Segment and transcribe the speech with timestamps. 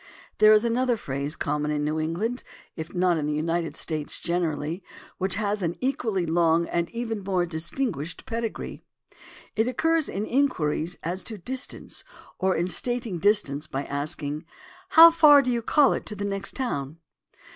[0.39, 2.43] There is another phrase common in New England,
[2.75, 4.83] if not in the United States generally,
[5.19, 8.81] which has an equally long and even more distinguished pedigree.
[9.55, 12.03] It occurs in inquiries as to distance
[12.39, 14.43] or in stating dis tance by asking:
[14.89, 16.97] "How far do you call it to the next town?"